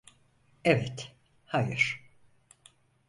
[0.63, 1.15] Evet,
[1.45, 2.03] hayır.